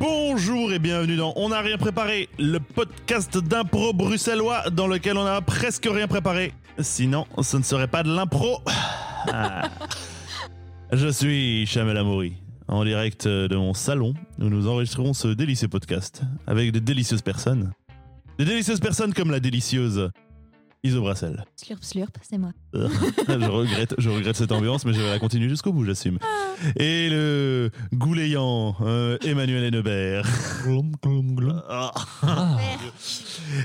[0.00, 5.24] Bonjour et bienvenue dans On n'a rien préparé, le podcast d'impro bruxellois dans lequel on
[5.24, 6.54] n'a presque rien préparé.
[6.78, 8.60] Sinon, ce ne serait pas de l'impro.
[9.30, 9.68] Ah.
[10.90, 12.32] Je suis Chamel Amoury,
[12.68, 17.72] en direct de mon salon où nous enregistrerons ce délicieux podcast avec de délicieuses personnes.
[18.38, 20.10] De délicieuses personnes comme la délicieuse
[20.82, 21.44] Iso Brassel.
[21.56, 22.52] Slurp, slurp, c'est moi.
[22.72, 26.18] je regrette, je regrette cette ambiance, mais je vais la continuer jusqu'au bout, j'assume.
[26.76, 30.26] Et le gouléant euh, Emmanuel Hennebert.
[31.68, 31.92] Ah.
[32.22, 32.56] Ah.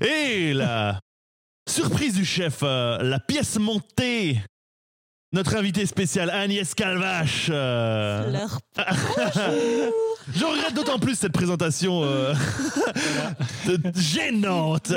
[0.01, 0.99] Et la
[1.69, 4.41] surprise du chef, euh, la pièce montée.
[5.35, 7.47] Notre invité spécial Agnès Calvache.
[7.49, 8.47] euh.
[10.33, 12.33] Je regrette d'autant plus cette présentation euh,
[13.97, 14.93] gênante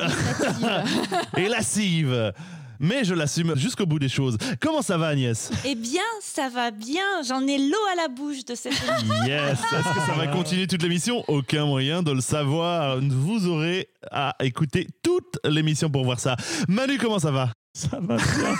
[1.36, 2.32] et lascive.
[2.78, 4.38] Mais je l'assume jusqu'au bout des choses.
[4.60, 5.50] Comment ça va Agnès?
[5.64, 7.02] Eh bien, ça va bien.
[7.26, 9.24] J'en ai l'eau à la bouche de cette émission.
[9.26, 11.24] Yes Est-ce que ça va continuer toute l'émission?
[11.26, 13.00] Aucun moyen de le savoir.
[13.00, 16.36] Vous aurez à écouter toute l'émission pour voir ça.
[16.68, 17.50] Manu, comment ça va?
[17.74, 18.54] Ça va bien.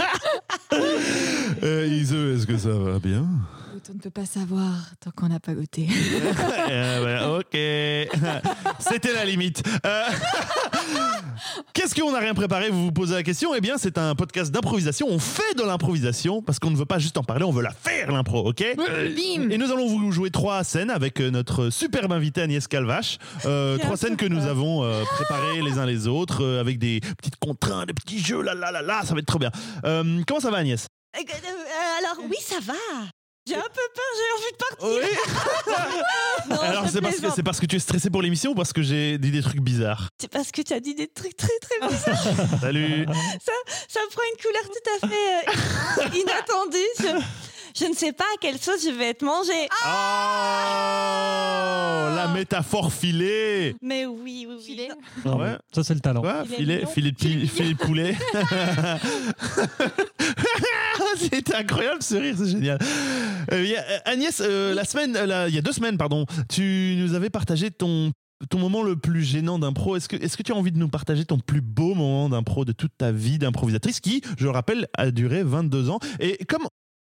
[1.62, 3.26] euh, Ise, est-ce que ça va bien?
[3.90, 5.88] On ne peut pas savoir tant qu'on n'a pas goûté.
[6.70, 7.52] Euh, ouais, Ok.
[8.78, 9.62] C'était la limite.
[9.84, 10.04] Euh,
[11.72, 12.70] Qu'est-ce qu'on n'a rien préparé?
[12.70, 15.08] Vous vous posez la question Eh bien, c'est un podcast d'improvisation.
[15.10, 17.72] On fait de l'improvisation parce qu'on ne veut pas juste en parler, on veut la
[17.72, 18.64] faire, l'impro, ok?
[18.76, 23.18] Bim Et nous allons vous jouer trois scènes avec euh, notre superbe invité Agnès Calvache.
[23.44, 27.00] Euh, trois scènes que nous avons euh, préparées les uns les autres euh, avec des
[27.18, 29.50] petites contraintes, des petits jeux, là là là là, ça va être trop bien.
[29.84, 30.82] Euh, comment ça va Agnès?
[30.82, 32.74] Euh, euh, alors, oui, ça va.
[33.44, 36.04] J'ai un peu peur, j'ai envie de partir.
[36.48, 38.82] Non, Alors c'est parce que parce que tu es stressé pour l'émission ou parce que
[38.82, 40.08] j'ai dit des trucs bizarres?
[40.20, 42.58] C'est parce que tu as dit des trucs très très bizarres.
[42.60, 43.06] Salut.
[43.88, 45.48] ça prend une couleur tout à fait
[46.00, 47.24] euh, inattendue.
[47.78, 49.68] Je, ne sais pas à quelle sauce je vais être mangée.
[49.84, 49.88] Oh
[52.14, 53.74] la métaphore filée.
[53.82, 54.62] Mais oui, oui, oui.
[54.64, 54.88] Filet.
[55.24, 55.56] Non, Ouais.
[55.74, 56.22] Ça, c'est le talent.
[56.22, 56.90] Ouais, Filet filet, mignon.
[56.90, 58.16] filet de, pi- filet de poulet.
[61.16, 62.78] C'était incroyable ce rire, c'est génial.
[63.52, 67.30] Euh, euh, Agnès, la semaine, la- il y a deux semaines, pardon, tu nous avais
[67.30, 68.12] partagé ton
[68.50, 69.94] ton moment le plus gênant d'impro.
[69.94, 72.64] Est-ce que est-ce que tu as envie de nous partager ton plus beau moment d'impro
[72.64, 76.00] de toute ta vie d'improvisatrice qui, je le rappelle, a duré 22 ans?
[76.18, 76.66] Et comme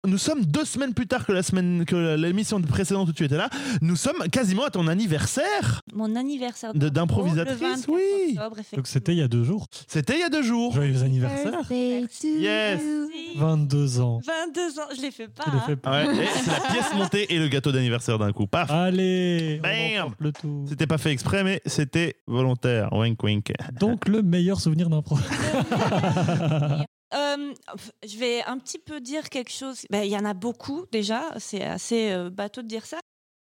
[0.07, 3.37] nous sommes deux semaines plus tard que la semaine que l'émission précédente où tu étais
[3.37, 3.49] là.
[3.81, 5.83] Nous sommes quasiment à ton anniversaire.
[5.95, 8.37] Mon anniversaire De- d'improvisatrice, le 24 oui.
[8.37, 8.57] octobre.
[8.75, 9.67] Donc, c'était il y a deux jours.
[9.87, 10.73] C'était il y a deux jours.
[10.75, 11.61] Joyeux anniversaire.
[11.71, 12.23] Yes.
[12.23, 13.09] you.
[13.13, 13.39] Si.
[13.39, 14.21] 22 ans.
[14.27, 15.45] 22 ans, je les fais pas.
[15.47, 15.63] Les hein.
[15.67, 16.05] fais pas.
[16.07, 18.47] Ouais, et c'est la pièce montée et le gâteau d'anniversaire d'un coup.
[18.47, 18.71] Paf.
[18.71, 20.15] Allez, Bam.
[20.19, 20.65] le tout.
[20.69, 22.93] C'était pas fait exprès, mais c'était volontaire.
[22.93, 23.53] Wink wink.
[23.81, 25.19] Donc, le meilleur souvenir d'impro.
[27.15, 27.53] Euh,
[28.07, 29.83] je vais un petit peu dire quelque chose.
[29.91, 32.99] Ben, Il y en a beaucoup déjà, c'est assez euh, bateau de dire ça.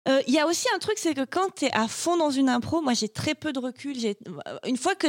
[0.09, 2.29] Euh, Il y a aussi un truc, c'est que quand tu es à fond dans
[2.31, 3.97] une impro, moi j'ai très peu de recul.
[3.97, 4.17] J'ai-
[4.67, 5.07] Une fois que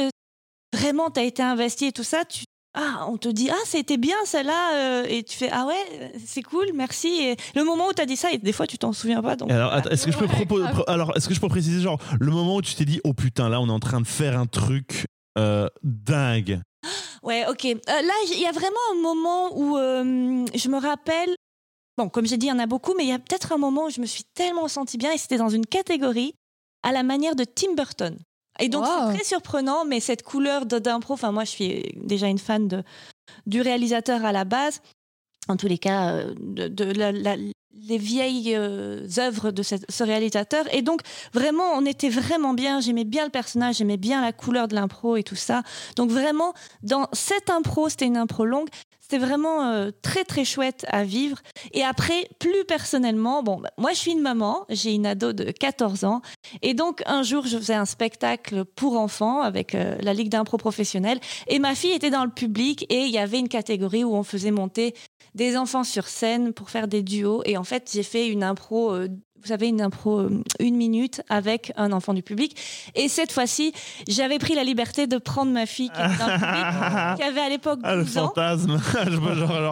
[0.73, 2.43] vraiment tu as été investi et tout ça, tu...
[2.77, 6.41] ah, on te dit Ah, c'était bien celle-là, euh, et tu fais Ah ouais, c'est
[6.43, 7.07] cool, merci.
[7.09, 9.35] Et le moment où tu as dit ça, et des fois tu t'en souviens pas.
[9.35, 11.99] Donc, Alors, attends, est-ce que je peux pro- Alors, est-ce que je peux préciser genre
[12.19, 14.39] le moment où tu t'es dit oh putain là on est en train de faire
[14.39, 15.05] un truc
[15.37, 16.61] euh, dingue.
[17.23, 17.65] Ouais, ok.
[17.65, 21.33] Euh, là, il y a vraiment un moment où euh, je me rappelle.
[21.97, 23.57] Bon, comme j'ai dit, il y en a beaucoup, mais il y a peut-être un
[23.57, 26.33] moment où je me suis tellement sentie bien et c'était dans une catégorie
[26.83, 28.17] à la manière de Tim Burton.
[28.59, 28.91] Et donc, Wow.
[29.11, 32.83] c'est très surprenant, mais cette couleur d'impro, enfin, moi, je suis déjà une fan de,
[33.47, 34.81] du réalisateur à la base.
[35.47, 37.37] En tous les cas, euh, de, de la- la-
[37.87, 40.65] les vieilles euh, œuvres de ce réalisateur.
[40.73, 41.01] Et donc,
[41.33, 42.79] vraiment, on était vraiment bien.
[42.79, 45.63] J'aimais bien le personnage, j'aimais bien la couleur de l'impro et tout ça.
[45.95, 46.53] Donc, vraiment,
[46.83, 48.69] dans cette impro, c'était une impro longue.
[49.07, 51.37] C'était vraiment euh, très très chouette à vivre.
[51.73, 55.51] Et après, plus personnellement, bon, bah, moi je suis une maman, j'ai une ado de
[55.51, 56.23] 14 ans,
[56.63, 60.57] et donc un jour je faisais un spectacle pour enfants avec euh, la Ligue d'impro
[60.57, 64.15] professionnelle, et ma fille était dans le public et il y avait une catégorie où
[64.15, 64.95] on faisait monter
[65.35, 67.43] des enfants sur scène pour faire des duos.
[67.45, 69.09] Et en fait, j'ai fait une impro, euh,
[69.45, 72.57] vous savez, une impro euh, une minute avec un enfant du public.
[72.95, 73.73] Et cette fois-ci,
[74.07, 77.41] j'avais pris la liberté de prendre ma fille qui était dans le public, qui avait
[77.41, 78.27] à l'époque 12 Ah le ans.
[78.27, 78.81] fantasme.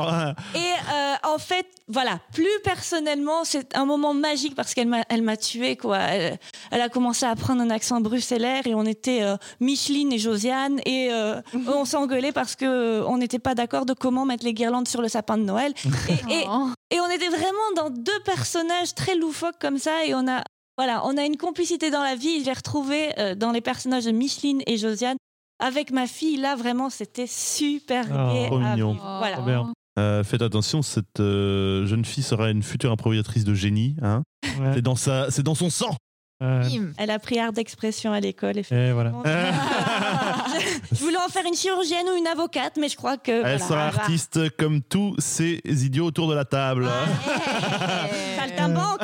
[0.07, 0.33] ah.
[0.53, 5.23] Et euh, en fait, voilà, plus personnellement, c'est un moment magique parce qu'elle m'a, elle
[5.23, 5.97] m'a tué quoi.
[5.97, 6.37] Elle,
[6.71, 10.79] elle a commencé à prendre un accent bruxellaire et on était euh, Micheline et Josiane
[10.85, 14.87] et euh, on s'engueulait parce que on n'était pas d'accord de comment mettre les guirlandes
[14.87, 15.73] sur le sapin de Noël.
[16.09, 16.67] Et, et, Oh.
[16.93, 20.43] Et on était vraiment dans deux personnages très loufoques comme ça et on a
[20.77, 22.43] voilà, on a une complicité dans la vie.
[22.43, 25.17] J'ai retrouvé euh, dans les personnages de Micheline et Josiane.
[25.59, 28.93] Avec ma fille, là, vraiment, c'était super Oh, gai trop mignon.
[28.93, 29.15] vivre.
[29.19, 29.37] Voilà.
[29.37, 29.73] Trop.
[29.99, 33.95] Euh, faites attention, cette euh, jeune fille sera une future improvisatrice de génie.
[34.01, 34.23] Hein
[34.59, 34.71] Ouais.
[34.73, 35.95] c'est dans sa, c'est dans son sang.
[36.43, 36.63] Euh.
[36.97, 38.57] Elle a pris art d'expression à l'école.
[38.57, 38.93] et effectivement.
[38.93, 39.13] voilà.
[40.91, 43.31] je voulais en faire une chirurgienne ou une avocate, mais je crois que.
[43.31, 46.87] Elle voilà, sera elle va- artiste comme tous ces idiots autour de la table.
[48.37, 49.01] Saltimbanque.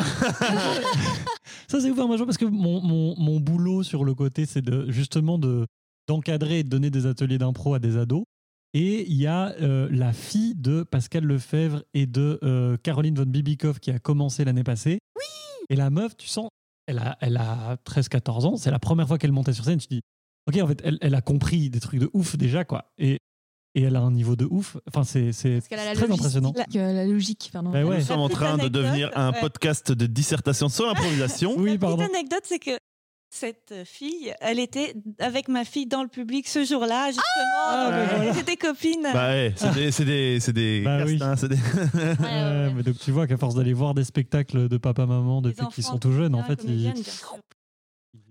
[1.68, 4.13] Ça, c'est ouf, hein, moi, je vois, parce que mon, mon, mon boulot sur le
[4.13, 5.65] côté, c'est de, justement de,
[6.07, 8.24] d'encadrer et de donner des ateliers d'impro à des ados.
[8.74, 13.25] Et il y a euh, la fille de Pascal Lefebvre et de euh, Caroline von
[13.25, 15.00] Bibikov qui a commencé l'année passée.
[15.15, 15.25] Oui
[15.69, 16.50] Et la meuf, tu sens,
[16.89, 19.77] elle a, elle a 13-14 ans, c'est la première fois qu'elle montait sur scène.
[19.80, 20.01] Tu te dis,
[20.47, 22.91] ok, en fait, elle, elle a compris des trucs de ouf déjà, quoi.
[22.97, 23.19] Et,
[23.75, 24.77] et elle a un niveau de ouf.
[24.88, 26.53] Enfin, c'est, c'est Parce qu'elle a la très logistique, impressionnant.
[26.75, 27.69] euh, la logique, pardon.
[27.69, 27.97] Bah ouais.
[28.00, 29.39] Nous sommes en train de devenir un ouais.
[29.39, 31.53] podcast de dissertation sur l'improvisation.
[31.57, 31.97] Oui, La pardon.
[31.97, 32.71] petite anecdote, c'est que
[33.29, 37.23] cette fille, elle était avec ma fille dans le public ce jour-là, justement.
[37.67, 38.33] Ah, voilà.
[38.33, 39.03] C'était copine.
[39.13, 41.17] Bah ouais, c'est des, c'est des, c'est des Bah oui.
[41.17, 42.73] des- Ouais, ouais, Ouais, ouais.
[42.75, 45.99] mais donc tu vois qu'à force d'aller voir des spectacles de papa-maman depuis qu'ils sont
[45.99, 46.91] tout jeunes, en fait, ils,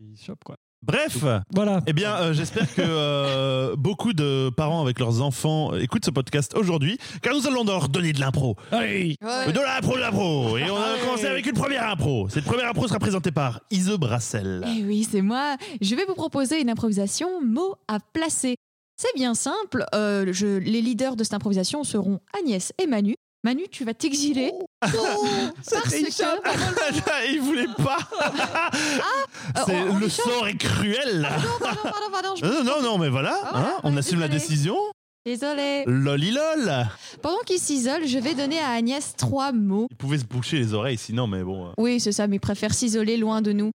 [0.01, 0.57] ils chopent, quoi.
[0.87, 1.81] Bref, Voilà.
[1.87, 6.55] eh bien, euh, j'espère que euh, beaucoup de parents avec leurs enfants écoutent ce podcast
[6.57, 8.57] aujourd'hui, car nous allons leur donner de l'impro.
[8.71, 9.53] Allez Ouais.
[9.53, 10.57] De l'impro, de l'impro.
[10.57, 12.29] Et on va commencer avec une première impro.
[12.29, 14.65] Cette première impro sera présentée par Ise Brassel.
[14.67, 15.57] Eh oui, c'est moi.
[15.81, 18.55] Je vais vous proposer une improvisation mot à placer.
[18.97, 19.85] C'est bien simple.
[19.95, 23.15] euh, je- les leaders de cette improvisation seront Agnès et Manu.
[23.45, 24.53] Manu, tu vas t'exiler.
[24.81, 24.99] parce que.
[27.33, 27.99] Il voulait pas.
[29.67, 31.21] C'est- on- on le sort est cruel.
[31.21, 31.31] là.
[31.31, 34.29] Pardon, pardon, pardon, pardon, je- Non, non, non, mais voilà, Ah, hein, on assume la
[34.29, 34.77] décision.
[35.25, 35.85] Désolée.
[35.87, 36.87] Lolilol.
[37.23, 39.87] Pendant qu'il s'isole, je vais donner à Agnès trois mots.
[39.91, 41.69] Il pouvait se boucher les oreilles sinon, mais bon.
[41.69, 41.73] euh.
[41.77, 43.71] Oui, c'est ça, mais il préfère s'isoler loin de nous.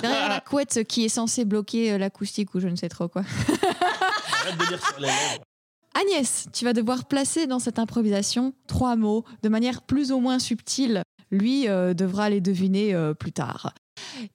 [0.00, 3.22] Derrière la couette qui est censée bloquer euh, l'acoustique ou je ne sais trop quoi.
[3.22, 5.44] Arrête de lire sur les lèvres.
[5.94, 10.38] Agnès, tu vas devoir placer dans cette improvisation trois mots de manière plus ou moins
[10.38, 11.02] subtile.
[11.30, 13.74] Lui euh, devra les deviner euh, plus tard.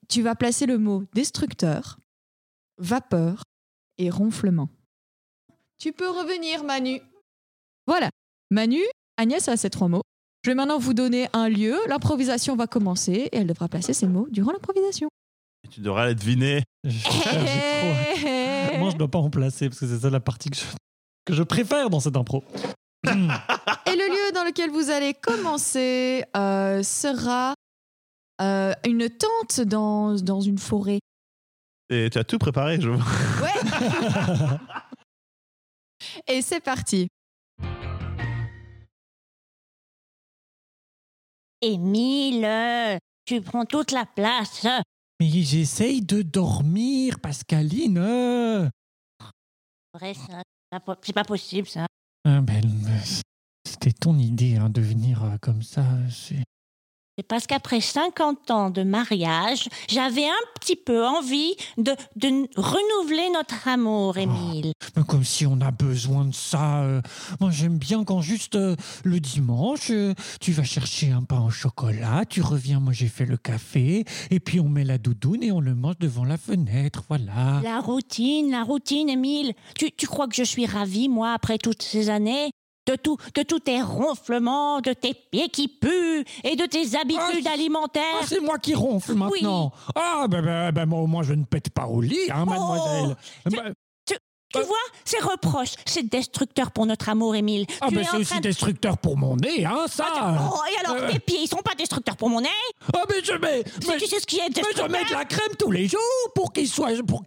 [0.07, 1.97] Tu vas placer le mot destructeur,
[2.77, 3.43] vapeur
[3.97, 4.69] et ronflement.
[5.79, 7.01] Tu peux revenir, Manu.
[7.85, 8.09] Voilà.
[8.51, 8.81] Manu,
[9.17, 10.01] Agnès a ces trois mots.
[10.43, 11.75] Je vais maintenant vous donner un lieu.
[11.87, 15.09] L'improvisation va commencer et elle devra placer ces mots durant l'improvisation.
[15.69, 16.63] Tu devras les deviner.
[16.83, 20.63] Moi, je dois pas en placer parce que c'est ça la partie que je,
[21.27, 22.41] que je préfère dans cette impro.
[23.05, 27.53] Et le lieu dans lequel vous allez commencer euh, sera
[28.41, 30.99] euh, une tente dans, dans une forêt.
[31.89, 33.03] Et tu as tout préparé, je vois.
[33.41, 34.57] Ouais.
[36.27, 37.09] Et c'est parti.
[41.61, 44.65] Émile, tu prends toute la place.
[45.19, 48.69] Mais j'essaye de dormir, Pascaline.
[49.93, 50.43] Vrai, ça,
[51.01, 51.85] c'est pas possible, ça.
[52.25, 52.61] Ah, ben,
[53.65, 55.85] C'était ton idée hein, de venir euh, comme ça.
[56.09, 56.43] c'est-
[57.19, 63.31] C'est parce qu'après 50 ans de mariage, j'avais un petit peu envie de, de renouveler
[63.33, 64.71] notre amour, Émile.
[64.95, 66.83] Mais Comme si on a besoin de ça.
[66.83, 67.01] euh.
[67.39, 71.49] Moi, j'aime bien quand juste euh, le dimanche, euh, tu vas chercher un pain au
[71.49, 75.51] chocolat, tu reviens, moi j'ai fait le café, et puis on met la doudoune et
[75.51, 77.61] on le mange devant la fenêtre, voilà.
[77.63, 79.53] La routine, la routine, Émile.
[79.75, 82.51] Tu, tu crois que je suis ravie, moi, après toutes ces années?
[82.87, 87.45] De, tout, de tous tes ronflements, de tes pieds qui puent et de tes habitudes
[87.47, 88.03] Ah, alimentaires.
[88.21, 89.71] Ah, c'est moi qui ronfle maintenant.
[89.95, 93.15] Ah, ben, ben, ben, moi, au moins, je ne pète pas au lit, hein, mademoiselle.
[93.49, 93.73] tu- Ben,
[94.53, 97.65] Tu vois, ces reproches, c'est destructeur pour notre amour, Émile.
[97.81, 100.07] ah, tu ben, es c'est aussi de- destructeur pour mon nez, hein, ça.
[100.53, 101.11] Oh, et alors, Euh.
[101.11, 102.47] tes pieds, ils sont pas destructeurs pour mon nez?
[102.93, 103.63] Ah, mais je mets.
[103.87, 105.99] Mais- tu sais ce qui est Mais je mets de la crème tous les jours
[106.33, 107.23] pour qu'il soit, pour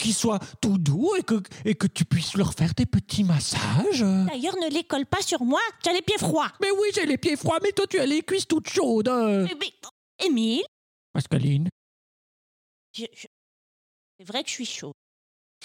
[0.62, 4.00] tout doux et que, et que tu puisses leur faire des petits massages.
[4.00, 6.50] D'ailleurs, ne les colle pas sur moi, tu as les pieds froids.
[6.62, 9.08] Mais oui, j'ai les pieds froids, mais toi, tu as les cuisses toutes chaudes.
[9.10, 10.62] Mais- mais- Émile,
[11.12, 11.68] Pascaline
[12.94, 13.26] je- je-
[14.18, 14.92] c'est vrai que je suis chaud.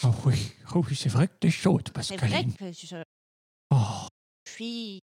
[0.04, 2.54] Oh oui, oh oui, c'est vrai que t'es chaude, C'est vrai Pascaline.
[2.54, 2.96] que je,
[3.72, 4.08] Oh,
[4.46, 5.00] je suis.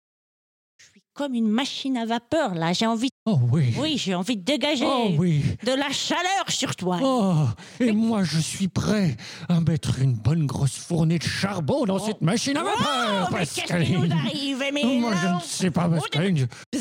[0.79, 2.72] Je suis comme une machine à vapeur, là.
[2.72, 3.10] J'ai envie.
[3.25, 3.74] oh oui.
[3.77, 5.44] Oui, j'ai envie de dégager Oh oui.
[5.63, 7.00] de la chaleur sur toi.
[7.01, 7.48] Oh,
[7.79, 9.17] et moi, je suis prêt
[9.50, 12.06] à mettre une bonne grosse fournée de charbon dans Oh.
[12.06, 13.62] cette machine à vapeur, Oh, mais qu'est-ce qui
[13.94, 14.12] nous Pascaline.
[14.12, 16.38] arrive, Émile Moi, je ne sais pas, Pascaline.
[16.38, 16.77] je-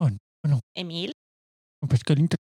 [0.00, 0.08] Oh,
[0.48, 0.60] non.
[0.74, 1.12] Émile,
[1.82, 2.36] Oh, Pascaline, t'as-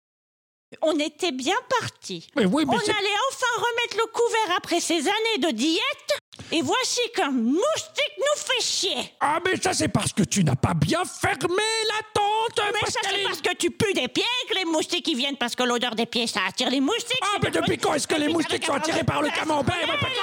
[0.82, 2.28] on était bien partis.
[2.36, 6.18] mais oui, mais On allait enfin remettre le couvert après ces années de diète.
[6.52, 9.14] Et voici qu'un moustique nous fait chier.
[9.20, 11.38] Ah, mais ça, c'est parce que tu n'as pas bien fermé
[11.86, 15.16] la tente, Mais ça, c'est parce que tu pues des pieds que les moustiques ils
[15.16, 17.20] viennent parce que l'odeur des pieds ça attire les moustiques.
[17.22, 20.20] Ah, mais depuis quand est-ce que les moustiques sont attirés par le camembert Pascaline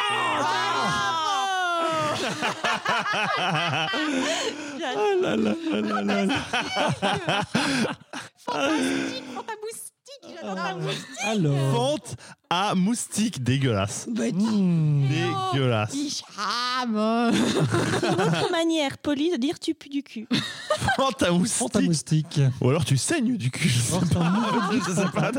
[3.39, 6.35] Ah là là là là là.
[10.21, 11.55] Fantamoustique, j'adore.
[11.55, 11.73] Alors.
[11.73, 12.15] Fente
[12.49, 14.07] à moustique, dégueulasse.
[14.07, 15.07] Hmm.
[15.53, 15.93] Dégueulasse.
[15.93, 16.95] Hicham.
[16.95, 20.27] Autre manière polie de dire tu pues du cul.
[20.95, 21.75] Fente à moustique.
[21.81, 22.39] Moustique.
[22.61, 23.67] Ou alors tu saignes du cul.
[23.67, 24.31] je sais nouveau pas.
[24.71, 25.31] Je sais pas.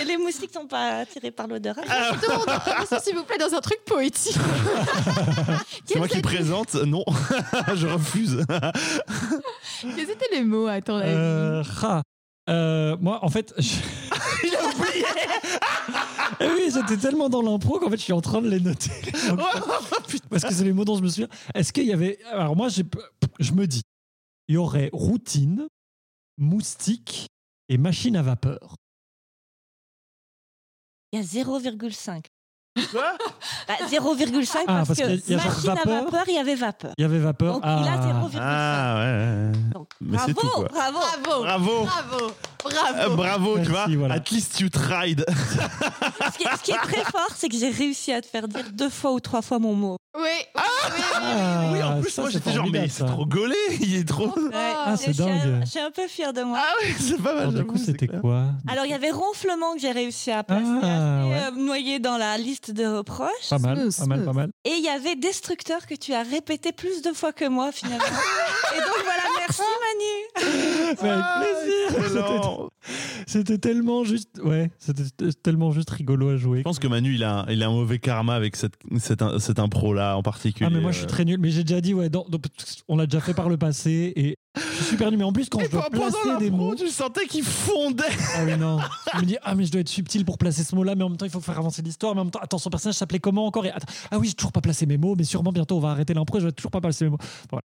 [0.00, 1.76] Et les moustiques sont pas attirés par l'odeur.
[2.22, 2.46] Tourne
[2.88, 4.36] ça, s'il vous plaît, dans un truc poétique.
[5.84, 6.74] C'est moi qui présente.
[6.74, 7.04] Non,
[7.74, 8.44] je refuse.
[9.80, 12.02] Quels étaient les mots, à ton avis Euh, ah.
[12.48, 13.76] Euh, moi, en fait, je-
[14.46, 15.04] Il a oublié.
[16.40, 18.90] Eh oui, j'étais tellement dans l'impro qu'en fait, je suis en train de les noter.
[19.28, 19.38] Donc,
[20.28, 21.28] parce que c'est les mots dont je me souviens.
[21.54, 22.22] Est-ce qu'il y avait.
[22.24, 22.84] Alors, moi, j'ai-
[23.38, 23.80] je me dis,
[24.48, 25.66] il y aurait routine,
[26.36, 27.28] moustique
[27.68, 28.74] et machine à vapeur.
[31.12, 32.24] Il y a 0,5.
[32.90, 33.12] Quoi
[33.68, 35.92] Bah, 0,5 Ah, parce, parce que qu'il y a genre machine vapeur.
[35.92, 36.92] à vapeur, il y avait vapeur.
[36.98, 37.54] Il y avait vapeur.
[37.54, 38.28] Donc il a ah.
[38.28, 38.38] 0,5.
[38.40, 39.52] Ah ouais.
[39.72, 40.98] Donc, Mais c'est bravo, bravo.
[41.00, 41.42] Bravo.
[41.42, 41.84] Bravo.
[41.84, 42.32] Bravo.
[42.64, 43.16] Euh, Bravo.
[43.16, 43.86] bravo, tu vois.
[43.96, 44.14] voilà.
[44.14, 45.24] At least you tried.
[45.28, 48.48] Ce qui, est, ce qui est très fort, c'est que j'ai réussi à te faire
[48.48, 49.96] dire deux fois ou trois fois mon mot.
[50.16, 50.22] Oui.
[50.24, 50.62] oui,
[50.96, 53.54] oui, Ah, oui, en plus, ça, moi j'étais genre, mais c'est trop gaulé.
[53.80, 54.34] Il est trop.
[54.54, 55.60] Ah, c'est dingue.
[55.64, 56.58] je suis un peu fière de moi.
[56.60, 57.38] Ah oui, c'est pas mal.
[57.48, 60.64] Alors, du coup, c'était quoi Alors, il y avait ronflement que j'ai réussi à placer,
[60.82, 61.42] Ah, ouais.
[61.48, 63.30] euh, noyé dans la liste de reproches.
[63.50, 64.48] Pas mal, Smooth, pas mal, pas mal.
[64.64, 68.04] Et il y avait destructeur que tu as répété plus de fois que moi, finalement.
[68.74, 70.65] Et donc, voilà, merci Manu.
[71.02, 72.04] Mais avec plaisir.
[72.04, 72.70] Excellent.
[73.26, 76.58] C'était tellement juste, ouais, c'était tellement juste rigolo à jouer.
[76.58, 79.58] Je pense que Manu, il a, il a un mauvais karma avec cette, cette, cette
[79.58, 80.66] impro-là en particulier.
[80.70, 82.38] Ah mais moi je suis très nul, mais j'ai déjà dit ouais, dans- dans-
[82.88, 85.18] on l'a déjà fait par le passé et je suis super nul.
[85.18, 88.04] Mais en plus quand Et je dois placer des mots, tu sentais qu'il fondait.
[88.36, 88.78] ah oui non,
[89.14, 91.08] je me dis ah mais je dois être subtil pour placer ce mot-là, mais en
[91.08, 93.18] même temps il faut faire avancer l'histoire, mais en même temps attends son personnage s'appelait
[93.18, 93.66] comment encore?
[93.66, 95.90] Et attends, ah oui j'ai toujours pas placé mes mots, mais sûrement bientôt on va
[95.90, 97.18] arrêter l'impro, je vais toujours pas placer mes mots.
[97.50, 97.62] Voilà.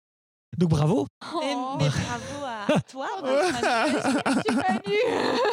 [0.59, 1.07] Donc bravo.
[1.23, 1.77] Mais, Oh.
[1.79, 2.34] mais bravo
[2.69, 3.07] à toi.
[3.23, 3.35] Manu.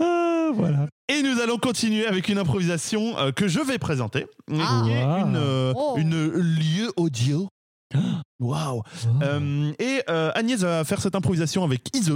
[0.00, 0.86] Ah, voilà.
[1.08, 4.26] Et nous allons continuer avec une improvisation euh, que je vais présenter.
[4.52, 4.82] Ah.
[4.84, 5.16] qui est Wow.
[5.26, 5.94] une, euh, Oh.
[5.98, 7.48] une lieu audio.
[8.40, 8.82] Waouh.
[9.22, 12.12] Euh, et euh, Agnès va faire cette improvisation avec Ise.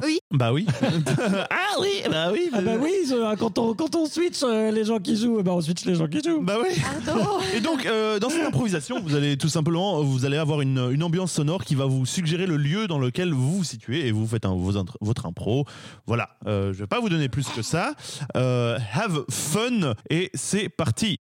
[0.00, 0.20] Ah, oui.
[0.30, 0.66] Bah oui.
[1.50, 2.50] ah oui, bah oui.
[2.52, 5.52] Ah bah oui, euh, quand on, quand on switch euh, les gens qui jouent, bah
[5.52, 6.40] on switch les gens qui jouent.
[6.40, 6.68] Bah oui.
[7.04, 7.38] Pardon.
[7.56, 11.02] Et donc, euh, dans cette improvisation, vous allez tout simplement, vous allez avoir une, une
[11.02, 14.26] ambiance sonore qui va vous suggérer le lieu dans lequel vous vous situez et vous
[14.26, 15.64] faites un- vos votre impro.
[16.06, 17.94] Voilà, euh, je vais pas vous donner plus que ça.
[18.36, 21.18] Euh, have fun et c'est parti.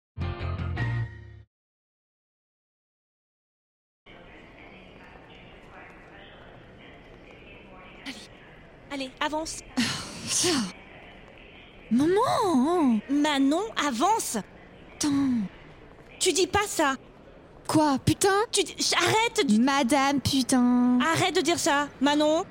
[8.98, 9.60] Allez, avance.
[11.92, 13.00] Maman.
[13.12, 14.38] Manon, avance.
[14.96, 15.10] Attends.
[16.20, 16.96] Tu dis pas ça.
[17.68, 20.98] Quoi, putain Tu dis- arrête, de- Madame, putain.
[21.13, 22.44] arrête de dire ça, Manon.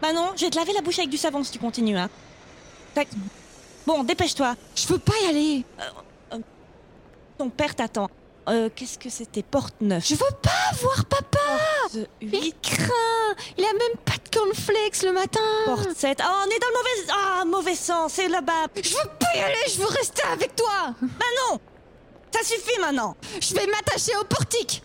[0.00, 1.98] Manon, je vais te laver la bouche avec du savon si tu continues.
[1.98, 2.08] Hein.
[2.94, 3.08] Tac.
[3.86, 4.54] Bon, dépêche-toi.
[4.74, 5.64] Je peux pas y aller.
[7.36, 8.08] Ton père t'attend.
[8.48, 10.04] Euh, Qu'est-ce que c'était Porte 9.
[10.06, 11.38] Je veux pas voir papa.
[11.82, 12.56] Porte Il 8.
[12.60, 13.34] craint.
[13.56, 15.40] Il a même pas de cornflakes le matin.
[15.66, 16.18] Porte 7.
[16.20, 17.12] Oh, on est dans le mauvais...
[17.12, 18.66] Ah, mauvais sens, c'est là-bas.
[18.76, 19.54] Je veux pas y aller.
[19.68, 20.94] Je veux rester avec toi.
[21.00, 21.60] Manon
[22.32, 23.16] Ça suffit maintenant.
[23.40, 24.82] Je vais m'attacher au portique.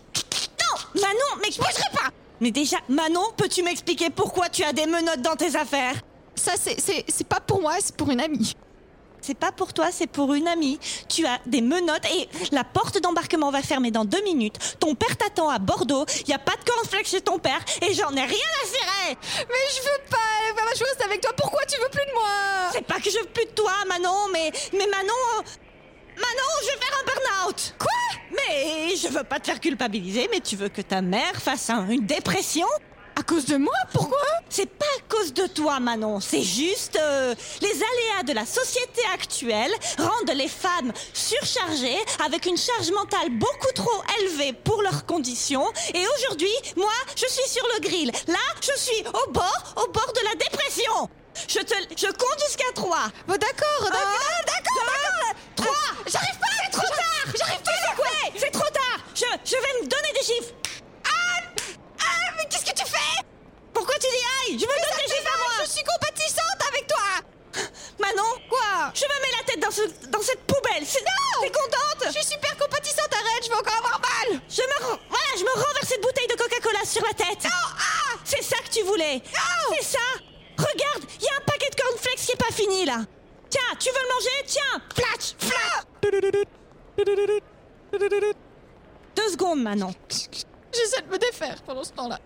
[0.60, 2.10] Non Manon, mais je bougerai pas
[2.40, 5.94] Mais déjà, Manon, peux-tu m'expliquer pourquoi tu as des menottes dans tes affaires?
[6.36, 8.54] Ça, c'est- c'est c'est pas pour moi, c'est pour une amie.
[9.20, 10.78] C'est pas pour toi, c'est pour une amie.
[11.08, 14.56] Tu as des menottes et la porte d'embarquement va fermer dans deux minutes.
[14.80, 16.06] Ton père t'attend à Bordeaux.
[16.26, 19.18] Y a pas de cornflakes chez ton père et j'en ai rien à cirer.
[19.36, 21.32] Mais je veux pas aller faire la chose avec toi.
[21.36, 22.28] Pourquoi tu veux plus de moi?
[22.72, 25.42] C'est pas que je veux plus de toi, Manon, mais mais Manon, euh,
[26.16, 27.74] Manon, je vais faire un burn-out.
[27.78, 27.90] Quoi?
[28.30, 31.88] Mais je veux pas te faire culpabiliser, mais tu veux que ta mère fasse un-
[31.88, 32.66] une dépression?
[33.18, 34.16] À cause de moi Pourquoi?
[34.48, 36.20] C'est pas à cause de toi, Manon.
[36.20, 42.56] C'est juste euh, les aléas de la société actuelle rendent les femmes surchargées avec une
[42.56, 45.66] charge mentale beaucoup trop élevée pour leurs conditions.
[45.94, 48.12] Et aujourd'hui, moi, je suis sur le grill.
[48.28, 51.10] Là, je suis au bord, au bord de la dépression.
[51.48, 52.98] Je te, je compte jusqu'à 3.
[53.26, 54.00] Bon, d'accord, d'accord.
[54.46, 55.34] d'accord, d'accord.
[55.56, 55.66] 3.
[56.06, 57.34] J'arrive pas, C'est trop tard.
[57.36, 57.70] J'arrive pas.
[57.88, 58.32] C'est quoi?
[58.36, 59.00] C'est trop tard.
[59.12, 60.54] Je, je vais me donner des chiffres.
[62.50, 63.22] Qu'est-ce que tu fais?
[63.72, 64.58] Pourquoi tu dis aïe?
[64.58, 65.64] Je me donne chiffres à moi.
[65.64, 67.64] Je suis compatissante avec toi
[67.98, 68.92] Manon, Quoi?
[68.94, 70.84] Je me mets la tête dans, ce- dans cette poubelle.
[70.86, 71.04] C'est-
[71.40, 72.06] T'es contente?
[72.06, 74.78] Je suis super compatissante, arrête, je vais encore avoir mal Je me
[75.08, 77.44] voilà, je me renverse cette bouteille de Coca-Cola sur la tête.
[77.46, 79.20] Ah C'est ça que tu voulais.
[79.76, 79.98] C'est ça?
[80.58, 82.98] Regarde, il y a un paquet de cornflakes qui est pas fini là.
[83.50, 84.44] Tiens, tu veux le manger?
[84.46, 85.84] Tiens, flash, flash.
[89.16, 89.92] Deux secondes maintenant.
[90.72, 92.18] J'essaie de me défaire pendant ce temps-là.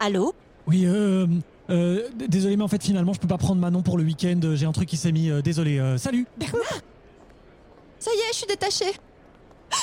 [0.00, 0.34] Allô
[0.66, 1.26] Oui, euh,
[1.70, 4.40] euh, désolé, mais en fait, finalement, je peux pas prendre Manon pour le week-end.
[4.54, 5.30] J'ai un truc qui s'est mis.
[5.30, 5.78] euh, désolé.
[5.78, 6.26] euh, salut.
[7.98, 8.92] Ça y est, je suis détachée.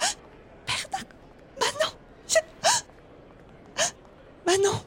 [4.46, 4.80] Manon,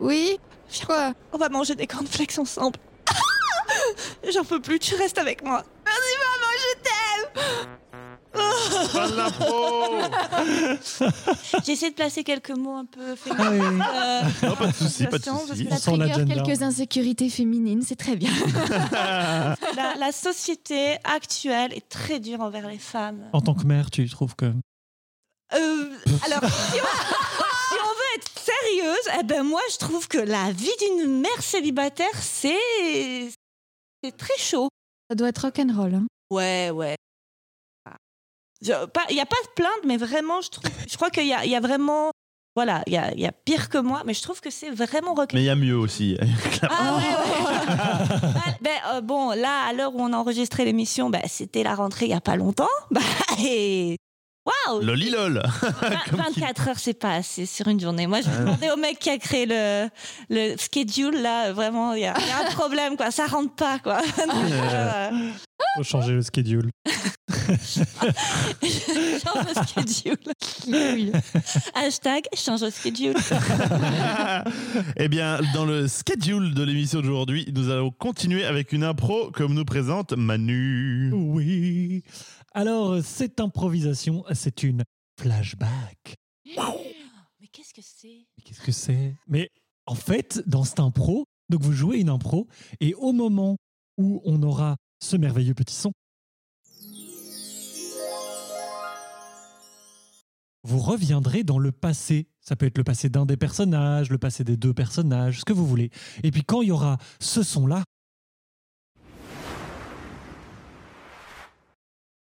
[0.00, 0.38] Oui
[0.86, 2.78] Quoi on va manger des cornflakes ensemble.
[4.32, 5.64] J'en peux plus, tu restes avec moi.
[5.84, 7.68] Pas de l'impro
[11.64, 13.50] J'essaie de placer quelques mots un peu Ah féminins.
[13.50, 13.80] oui.
[14.42, 18.16] Euh, Non, pas de soucis, pas de On sent Trigger quelques insécurités féminines, c'est très
[18.16, 18.30] bien.
[18.92, 23.28] la, la société actuelle est très dure envers les femmes.
[23.32, 24.46] En tant que mère, tu trouves que.
[24.46, 25.90] Euh,
[26.26, 30.52] alors, si on, si on veut être sérieuse, eh ben moi je trouve que la
[30.52, 33.30] vie d'une mère célibataire, c'est
[34.04, 34.68] c'est très chaud.
[35.10, 35.94] Ça doit être rock'n'roll.
[35.94, 36.06] Hein.
[36.30, 36.96] Ouais, ouais.
[38.62, 41.54] Il n'y a pas de plainte, mais vraiment, je trouve, je crois qu'il y y
[41.54, 42.10] a vraiment,
[42.56, 45.14] voilà, il y a, y a pire que moi, mais je trouve que c'est vraiment
[45.14, 45.32] rock.
[45.32, 46.16] Mais il y a mieux aussi.
[46.68, 48.52] Ah ouais, ouais.
[48.60, 52.06] Ben, euh, bon, là, à l'heure où on a enregistré l'émission, ben, c'était la rentrée
[52.06, 52.66] il n'y a pas longtemps.
[52.90, 53.00] Bah,
[53.44, 53.96] et
[54.66, 54.80] waouh!
[54.82, 55.42] Lolilol
[55.80, 58.06] Vingt- 24 heures, c'est pas assez sur une journée.
[58.06, 59.88] Moi, je vais demander au mec qui a créé le,
[60.30, 63.10] le schedule, là, vraiment, il y, a il y a un problème, quoi.
[63.10, 63.98] Ça rentre pas, quoi.
[64.26, 65.10] Donc, euh,
[65.76, 66.70] Faut changer le schedule.
[69.22, 71.12] change le schedule.
[71.74, 73.14] Hashtag change le schedule.
[74.96, 79.54] Eh bien, dans le schedule de l'émission d'aujourd'hui, nous allons continuer avec une impro comme
[79.54, 81.10] nous présente Manu.
[81.12, 82.02] Oui.
[82.58, 84.82] Alors, cette improvisation, c'est une
[85.16, 86.16] flashback.
[86.44, 88.26] Mais qu'est-ce que c'est?
[88.36, 89.14] Mais Qu'est-ce que c'est?
[89.28, 89.48] Mais
[89.86, 92.48] en fait, dans cette impro, donc vous jouez une impro,
[92.80, 93.58] et au moment
[93.96, 95.92] où on aura ce merveilleux petit son,
[100.64, 102.26] vous reviendrez dans le passé.
[102.40, 105.52] Ça peut être le passé d'un des personnages, le passé des deux personnages, ce que
[105.52, 105.90] vous voulez.
[106.24, 107.84] Et puis quand il y aura ce son-là,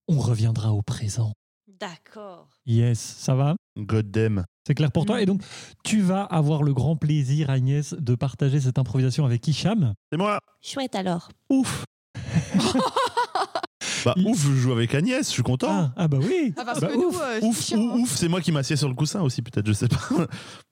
[0.07, 1.33] on reviendra au présent.
[1.79, 2.49] D'accord.
[2.65, 3.55] Yes, ça va?
[3.77, 4.45] God damn.
[4.65, 5.17] C'est clair pour toi?
[5.17, 5.21] Mm.
[5.21, 5.41] Et donc,
[5.83, 9.93] tu vas avoir le grand plaisir, Agnès, de partager cette improvisation avec Hicham?
[10.11, 10.39] C'est moi.
[10.61, 11.29] Chouette alors.
[11.49, 11.83] Ouf
[14.05, 15.67] Bah Il- ouf, je joue avec Agnès, je suis content.
[15.69, 17.15] ah, ah bah oui Ah, parce Bah, que ouf.
[17.15, 17.97] nous, euh, Ouf, chiant, hein.
[17.99, 19.97] ouf, c'est moi qui m'assieds sur le coussin aussi, peut-être, je sais pas.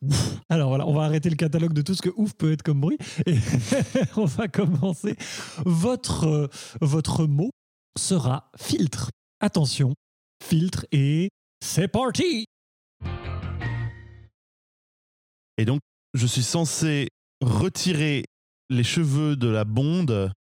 [0.50, 2.80] Alors voilà, on va arrêter le catalogue de tout ce que ouf peut être comme
[2.80, 2.98] bruit.
[3.26, 3.36] Et
[4.18, 5.16] on va commencer.
[5.66, 6.48] Votre, euh,
[6.80, 7.50] votre mot
[7.98, 9.10] sera filtre.
[9.44, 9.94] Attention,
[10.42, 11.28] filtre et
[11.60, 12.46] c'est parti
[15.58, 15.82] Et donc,
[16.14, 17.10] je suis censé
[17.42, 18.24] retirer
[18.70, 20.32] les cheveux de la bonde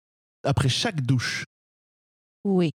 [0.45, 1.43] après chaque douche.
[2.45, 2.71] Oui.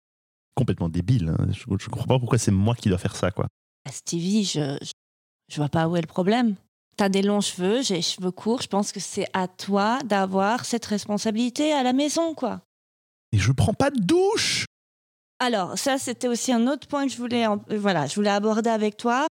[0.56, 1.28] Complètement débile.
[1.28, 1.48] hein.
[1.52, 3.50] Je, je comprends pas pourquoi c'est moi qui dois faire ça, quoi.
[3.86, 4.92] Ah, Stevie, je, je,
[5.52, 6.56] je vois pas où est le problème.
[6.96, 8.62] T'as des longs cheveux, j'ai les cheveux courts.
[8.62, 12.62] Je pense que c'est à toi d'avoir cette responsabilité à la maison, quoi.
[13.34, 14.68] Et je prends pas de douche
[15.44, 18.30] Alors, ça, c'était aussi un autre point que je voulais, en- euh, voilà, je voulais
[18.30, 19.28] aborder avec toi.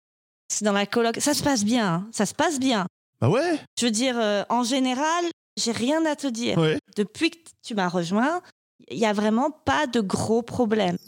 [0.52, 1.16] C'est dans la coloc.
[1.18, 2.08] Ça se passe bien, hein.
[2.12, 2.86] ça se passe bien.
[3.20, 5.24] Bah ouais, Je veux dire, euh, en général,
[5.56, 6.58] j'ai rien à te dire.
[6.58, 6.78] ouais.
[6.96, 8.42] Depuis que tu m'as rejoint,
[8.90, 10.98] il y a vraiment pas de gros problèmes.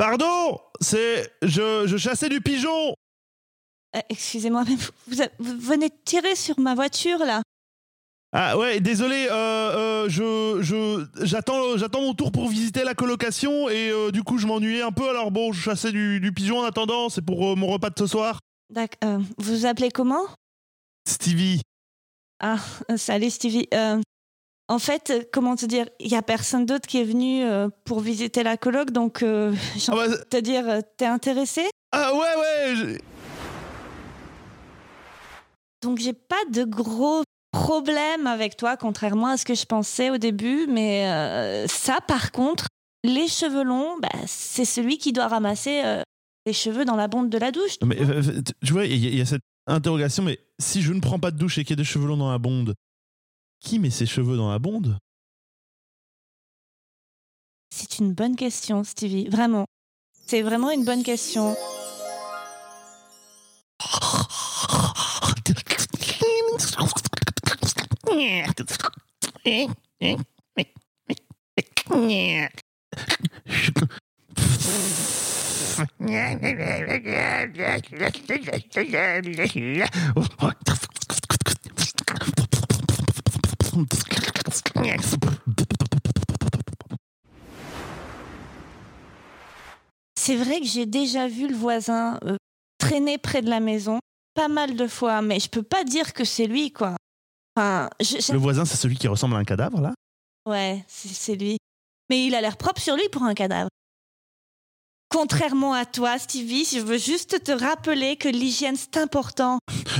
[0.00, 1.30] Pardon C'est...
[1.42, 2.94] Je, je chassais du pigeon
[3.94, 7.42] Euh, Excusez-moi, mais vous, vous venez de tirer sur ma voiture là.
[8.32, 13.68] Ah ouais, désolé, euh, euh, je, je, j'attends, j'attends mon tour pour visiter la colocation
[13.68, 16.60] et euh, du coup je m'ennuyais un peu, alors bon, je chassais du, du pigeon
[16.60, 18.38] en attendant, c'est pour mon repas de ce soir.
[18.72, 20.22] D'ac- euh, vous vous appelez comment?
[21.06, 21.60] Stevie.
[22.42, 22.56] Ah,
[22.96, 23.66] salut Stevie.
[23.74, 24.00] Euh,
[24.70, 27.68] en fait, euh, comment te dire, il y a personne d'autre qui est venu euh,
[27.84, 31.68] pour visiter la coloc, donc euh, j'ai Ah, bah, te dire, euh, t'es intéressé?
[31.92, 32.98] Ah ouais, ouais,
[35.82, 40.18] Donc j'ai pas de gros problèmes avec toi, contrairement à ce que je pensais au
[40.18, 40.66] début.
[40.68, 42.66] Mais euh, ça, par contre,
[43.02, 45.82] les cheveux longs, bah, c'est celui qui doit ramasser
[46.46, 47.78] les cheveux dans la bonde de la douche.
[47.80, 48.22] tu Mais vois?
[48.64, 51.18] tu vois, il y, a- il y a cette interrogation, mais si je ne prends
[51.18, 52.74] pas de douche et qu'il y a des cheveux longs dans la bonde,
[53.60, 54.98] qui met ses cheveux dans la bonde?
[57.70, 59.28] C'est une bonne question, Stevie.
[59.28, 59.66] Vraiment.
[60.26, 61.56] C'est vraiment une bonne question.
[90.18, 92.36] C'est vrai que j'ai déjà vu le voisin euh,
[92.78, 93.98] traîner près de la maison
[94.34, 96.96] pas mal de fois, mais je peux pas dire que c'est lui, quoi.
[97.56, 99.92] Enfin, je- j'ai- Le voisin, c'est celui qui ressemble à un cadavre, là?
[100.46, 101.56] Ouais, c'est lui.
[102.08, 103.68] Mais il a l'air propre sur lui pour un cadavre.
[105.10, 109.58] Contrairement à toi, Stevie, je veux juste te rappeler que l'hygiène c'est important.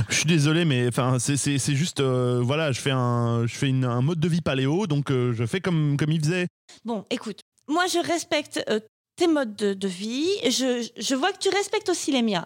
[0.09, 1.35] Je suis désolé, mais enfin, c'est-
[1.75, 5.11] juste, euh, voilà, je fais un, je fais une- un mode de vie paléo, donc
[5.11, 6.47] euh, je fais comme comme il faisait.
[6.85, 8.79] Bon, écoute, moi je respecte euh,
[9.17, 10.29] tes modes de, de vie.
[10.45, 12.45] Je, je vois que tu respectes aussi les miens.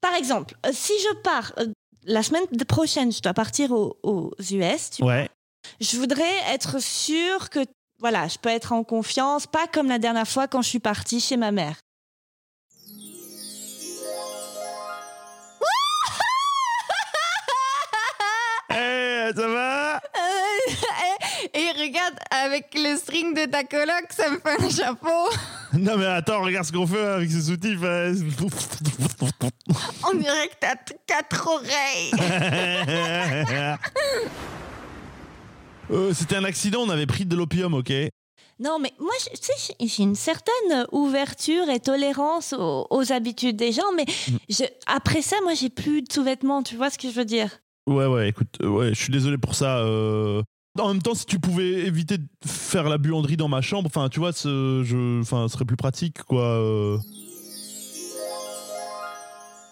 [0.00, 1.52] Par exemple, si je pars
[2.04, 4.90] la semaine prochaine, je dois partir aux, aux US.
[4.90, 5.28] tu Ouais.
[5.80, 7.58] Je voudrais être sûre que
[7.98, 11.20] voilà, je peux être en confiance, pas comme la dernière fois quand je suis partie
[11.20, 11.76] chez ma mère.
[18.70, 20.00] Eh, ça va?
[21.54, 25.28] Et regarde, avec le string de ta coloc, ça me fait un chapeau.
[25.72, 27.80] Non mais attends, regarde ce qu'on fait avec ce soutif.
[27.82, 28.14] euh.
[30.10, 32.12] On dirait que t'as quatre oreilles.
[35.90, 37.92] Euh, C'était un accident, on avait pris de l'opium, ok
[38.58, 43.72] Non, mais moi, tu sais, j'ai- une certaine ouverture et tolérance aux, aux habitudes des
[43.72, 44.04] gens, mais
[44.48, 47.58] je- après ça, moi, j'ai plus de sous-vêtements, tu vois ce que je veux dire?
[47.88, 49.78] Ouais, ouais, écoute, euh, ouais, je suis désolé pour ça.
[49.78, 50.42] euh.
[50.78, 54.08] En même temps, si tu pouvais éviter de faire la buanderie dans ma chambre, enfin,
[54.10, 56.42] tu vois, ce, je, enfin, ce serait plus pratique, quoi.
[56.42, 56.98] euh.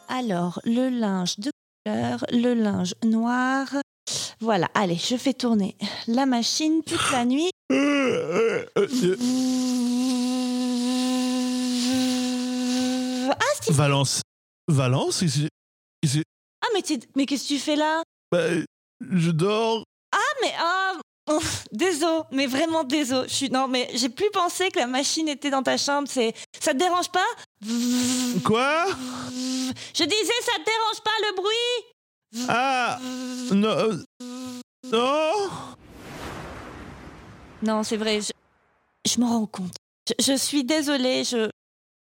[0.09, 1.51] Alors, le linge de
[1.85, 3.67] couleur, le linge noir.
[4.45, 5.75] Voilà, allez, je fais tourner
[6.07, 7.49] la machine toute la nuit.
[13.31, 13.35] Ah,
[13.71, 14.21] Valence.
[14.69, 15.49] Valence c'est-
[16.07, 16.23] c'est-
[16.63, 16.83] ah, mais,
[17.17, 18.03] mais qu'est-ce que tu fais là?
[18.31, 18.41] Bah,
[19.01, 19.85] Je dors.
[20.13, 20.93] Ah, mais ah,
[21.31, 23.27] ouf, désolé, mais vraiment désolé.
[23.29, 26.07] Je suis non, mais j'ai plus pensé que la machine était dans ta chambre.
[26.11, 27.27] C'est, ça te dérange pas?
[28.45, 28.87] Quoi?
[29.31, 31.94] Je disais, ça te dérange pas le bruit?
[32.49, 32.99] Ah
[33.53, 33.69] Non.
[33.69, 33.97] euh,
[34.93, 35.31] Non
[37.63, 38.21] Non, c'est vrai.
[38.21, 38.31] Je,
[39.11, 39.75] je me rends compte.
[40.09, 41.25] Je, je suis désolée.
[41.25, 41.49] Je,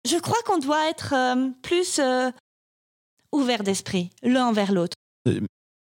[0.08, 2.30] je crois qu'on doit être euh, plus euh,
[3.32, 4.96] ouvert d'esprit, l'un envers l'autre.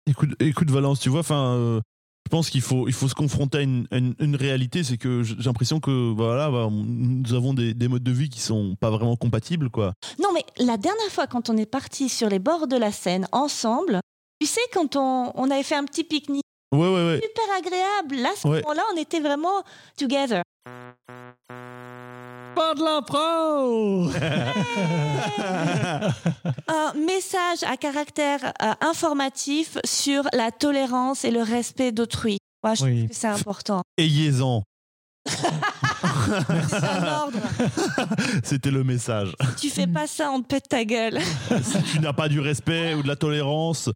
[0.07, 1.81] Écoute, écoute Valence, tu vois, enfin, euh,
[2.27, 4.97] je pense qu'il faut, il faut se confronter à une, à une- une réalité, c'est
[4.97, 8.39] que j'ai l'impression que voilà, bah, on- nous avons des, des modes de vie qui
[8.39, 9.93] sont pas vraiment compatibles, quoi.
[10.21, 13.27] Non, mais la dernière fois, quand on est parti sur les bords de la Seine
[13.31, 13.99] ensemble,
[14.39, 16.41] tu sais, quand on, on avait fait un petit pique-nique
[16.73, 17.21] Ouais, ouais, ouais.
[17.23, 18.61] super agréable, là, à ce Ouais.
[18.61, 19.63] moment-là, on était vraiment
[19.97, 20.41] together.
[22.55, 24.09] Pas de l'impro
[26.67, 32.37] un message à caractère euh, informatif sur la tolérance et le respect d'autrui.
[32.63, 32.97] Moi, je Oui.
[32.99, 33.81] trouve que c'est important.
[33.97, 34.63] Ayez-en.
[35.27, 37.39] C'est un ordre.
[38.43, 39.35] C'était le message.
[39.59, 41.19] Tu fais pas ça, on te pète ta gueule.
[41.63, 43.89] si tu n'as pas du respect ou de la tolérance,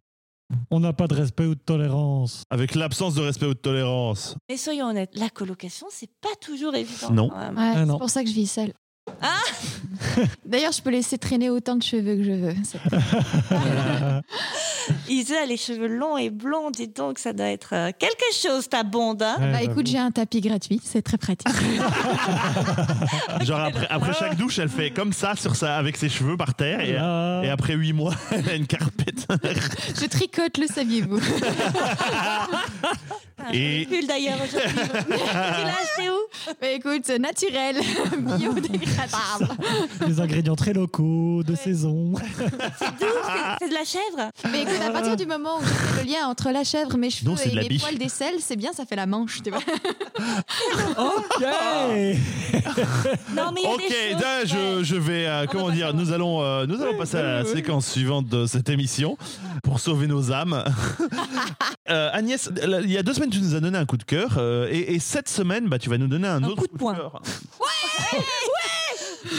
[0.70, 2.42] On n'a pas de respect ou de tolérance.
[2.50, 6.74] avec l'absence de respect ou de tolérance, Mais soyons honnêtes, la colocation, c'est pas toujours
[6.74, 7.10] évident.
[7.10, 7.28] Non.
[7.28, 7.94] Ouais, Ah, non.
[7.94, 8.72] c'est pour ça que je vis seule.
[9.22, 9.38] Ah
[10.44, 12.54] D'ailleurs, je peux laisser traîner autant de cheveux que je veux.
[15.06, 18.24] C'est- Isa a les cheveux longs et blonds, dis donc, ça doit être euh, quelque
[18.34, 19.22] chose, ta bonde.
[19.22, 21.48] hein Ouais, Bah, écoute, j'ai un tapis gratuit, c'est très pratique.
[23.44, 26.54] genre après, après chaque douche, elle fait comme ça sur ça avec ses cheveux par
[26.54, 27.40] terre et, Ah.
[27.44, 29.26] et après huit mois, elle a une carpette.
[30.00, 31.20] je tricote, le saviez-vous?
[33.42, 34.70] Un Et- pull d'ailleurs aujourd'hui.
[34.92, 36.52] tu l'as acheté où?
[36.60, 37.76] Bah, Écoute, naturel,
[38.18, 39.48] biodégradable.
[40.06, 41.56] Des ingrédients très locaux, de Ouais.
[41.56, 42.12] saison.
[43.60, 44.30] C'est de la chèvre?
[44.52, 47.10] Mais écoute, à partir du moment où je fais le lien entre la chèvre, mes
[47.10, 47.82] cheveux Non, c'est de et la mes biche.
[47.82, 49.60] poils d'aisselle, c'est bien, ça fait la manche, tu vois.
[50.98, 51.42] Ok
[53.34, 54.20] Non, mais il y a Ok, des choses.
[54.20, 54.84] là, je, ouais.
[54.84, 58.26] je vais, euh, comment dire, nous allons, euh, nous allons passer à la séquence suivante
[58.26, 59.16] de cette émission
[59.62, 60.62] pour sauver nos âmes.
[61.88, 64.04] Euh, Agnès, là, il y a deux semaines, tu nous as donné un coup de
[64.04, 66.68] cœur euh, et, et cette semaine, bah, tu vas nous donner un, Un autre coup
[66.72, 66.94] de poing.
[66.94, 67.20] cœur.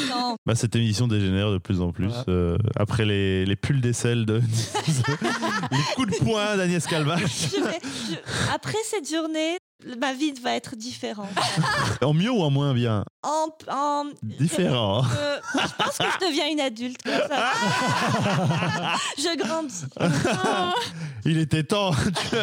[0.10, 2.24] Non, Bah, cette émission dégénère de plus en plus Voilà.
[2.30, 4.42] euh, après les, les pulls d'aisselle de
[5.72, 7.50] les coups de poing d'Agnès Calvache.
[7.56, 7.80] je vais-
[8.12, 9.58] je- après cette journée,
[10.00, 11.30] ma vie va être différente.
[12.02, 15.04] En mieux ou en moins bien En, en- Différent.
[15.06, 17.52] Euh, je pense que je deviens une adulte comme ça.
[19.18, 19.86] je grandis.
[21.26, 21.92] Il était temps.
[21.94, 22.38] Tu-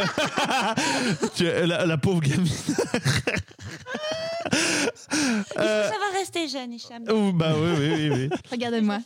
[1.35, 2.49] tu- la, la pauvre gamine.
[5.59, 7.03] Euh, savoir rester jeune, Hicham.
[7.11, 8.11] Oh, bah oui, oui, oui.
[8.11, 8.29] oui.
[8.51, 8.99] Regardez-moi.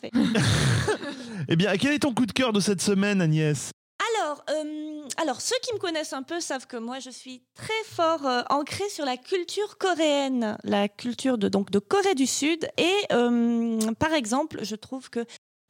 [1.49, 3.71] eh bien, quel est ton coup de cœur de cette semaine, Agnès?
[4.19, 7.73] Alors, euh, alors, ceux qui me connaissent un peu savent que moi, je suis très
[7.87, 12.69] fort euh, ancrée sur la culture coréenne, la culture de, donc, de Corée du Sud.
[12.79, 15.25] Et euh, par exemple, je trouve que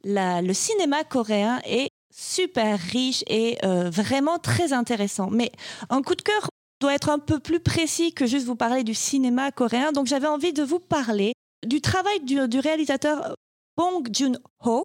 [0.04, 5.30] le cinéma coréen est super riche et euh, vraiment très intéressant.
[5.30, 5.52] Mais
[5.90, 6.48] un coup de cœur
[6.80, 9.92] doit être un peu plus précis que juste vous parler du cinéma coréen.
[9.92, 11.32] Donc, j'avais envie de vous parler
[11.64, 13.34] du travail du, du réalisateur
[13.76, 14.84] Bong Joon-ho,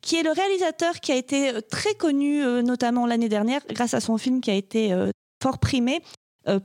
[0.00, 3.94] qui est le réalisateur qui a été euh, très connu, euh, notamment l'année dernière, grâce
[3.94, 5.10] à son film qui a été euh,
[5.42, 6.02] fort primé,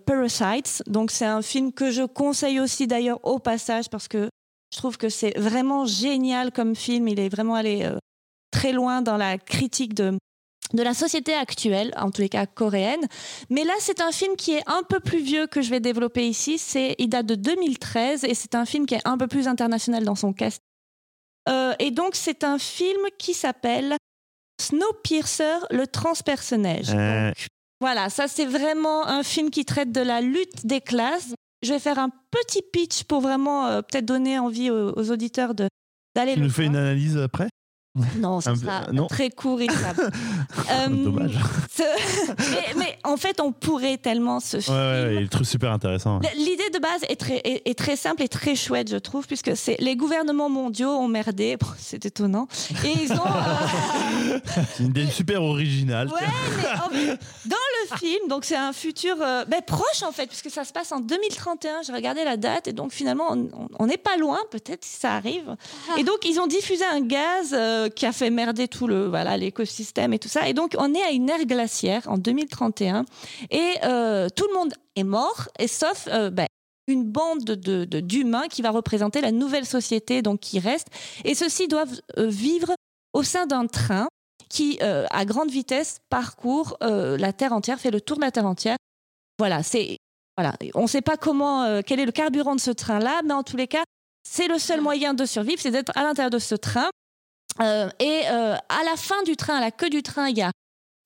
[0.05, 0.81] Parasites.
[0.87, 4.29] Donc c'est un film que je conseille aussi d'ailleurs au passage parce que
[4.73, 7.09] je trouve que c'est vraiment génial comme film.
[7.09, 7.91] Il est vraiment allé
[8.49, 10.17] très loin dans la critique de
[10.73, 13.05] la société actuelle, en tous les cas coréenne.
[13.49, 16.29] Mais là, c'est un film qui est un peu plus vieux que je vais développer
[16.29, 16.61] ici.
[16.97, 20.15] Il date de 2013 et c'est un film qui est un peu plus international dans
[20.15, 20.61] son cast.
[21.49, 23.95] Euh, et donc, c'est un film qui s'appelle
[24.61, 26.91] Snowpiercer, le transpersonnage.
[26.93, 27.31] Euh.
[27.81, 31.33] Voilà, ça c'est vraiment un film qui traite de la lutte des classes.
[31.63, 35.53] Je vais faire un petit pitch pour vraiment euh, peut-être donner envie aux, aux auditeurs
[35.53, 35.67] de
[36.15, 37.49] d'aller Tu nous fais une analyse après?
[38.17, 39.07] Non, peu- sera non.
[39.07, 39.95] très court, Issam.
[40.71, 41.37] Euh, Dommage.
[41.75, 41.83] ce-
[42.51, 44.63] mais, mais en fait, on pourrait tellement ce Ouais,
[45.09, 46.19] ouais, ouais, des trucs super intéressants.
[46.19, 46.31] ouais.
[46.35, 49.55] L'idée de base est très, est, est très simple et très chouette, je trouve, puisque
[49.57, 52.47] c'est les gouvernements mondiaux ont merdé, Bon, c'est étonnant,
[52.85, 53.15] et ils ont...
[53.25, 54.39] euh,
[54.75, 56.07] C'est une idée super originale.
[56.07, 56.27] Ouais,
[56.93, 57.57] mais en dans
[57.91, 60.91] le film, donc c'est un futur euh, ben, proche en fait, puisque ça se passe
[60.91, 61.81] en 2031.
[61.85, 63.35] J'ai regardé la date et donc finalement
[63.79, 65.55] on- n'est pas loin, peut-être si ça arrive.
[65.97, 67.53] Et donc ils ont diffusé un gaz
[67.83, 70.47] euh, qui a fait merder tout le voilà l'écosystème et tout ça.
[70.47, 73.05] Et donc on est à une ère glaciaire en 2031
[73.51, 76.47] et euh, tout le monde est mort et sauf euh, ben,
[76.87, 80.87] une bande de- d'humains qui va représenter la nouvelle société donc qui reste.
[81.23, 82.73] Et ceux-ci doivent euh, vivre
[83.13, 84.07] au sein d'un train
[84.49, 88.77] qui, à grande vitesse, parcourt la Terre entière, fait le tour de la Terre entière.
[89.39, 89.97] Voilà, c'est
[90.37, 90.53] voilà.
[90.75, 93.57] On ne sait pas comment, quel est le carburant de ce train-là, mais en tous
[93.57, 93.83] les cas,
[94.27, 96.89] c'est le seul moyen de survivre, c'est d'être à l'intérieur de ce train.
[97.61, 100.41] Euh, et euh, à la fin du train, à la queue du train, il y
[100.41, 100.51] a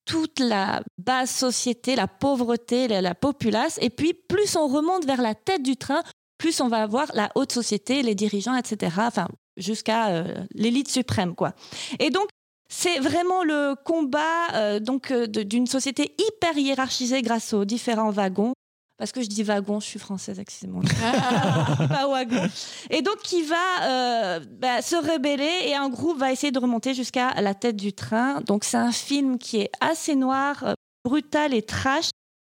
[0.06, 3.78] toute la basse société, la pauvreté, la, la populace.
[3.82, 6.02] Et puis, plus on remonte vers la tête du train,
[6.38, 8.96] plus on va avoir la haute société, les dirigeants, etc.
[8.98, 11.52] Enfin, jusqu'à euh, l'élite suprême, quoi.
[11.98, 12.28] Et donc,
[12.70, 18.52] c'est vraiment le combat donc d'une société hyper hiérarchisée grâce aux différents wagons.
[18.98, 20.82] Parce que je dis wagon, je suis française, excusez-moi.
[21.88, 22.48] pas wagon.
[22.90, 26.94] Et donc, qui va euh, bah, se rebeller et un groupe va essayer de remonter
[26.94, 28.40] jusqu'à la tête du train.
[28.40, 32.10] Donc, c'est un film qui est assez noir, euh, brutal et trash.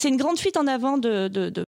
[0.01, 1.64] C'est une grande fuite en avant de, de, de,